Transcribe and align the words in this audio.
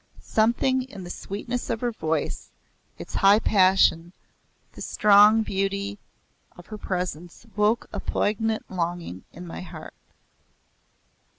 Something 0.23 0.81
in 0.89 1.03
the 1.03 1.11
sweetness 1.11 1.69
of 1.69 1.81
her 1.81 1.91
voice, 1.91 2.49
its 2.97 3.13
high 3.13 3.37
passion, 3.37 4.13
the 4.73 4.81
strong 4.81 5.43
beauty 5.43 5.99
of 6.57 6.65
her 6.65 6.77
presence 6.79 7.45
woke 7.55 7.85
a 7.93 7.99
poignant 7.99 8.65
longing 8.71 9.25
in 9.31 9.45
my 9.45 9.61
heart. 9.61 9.93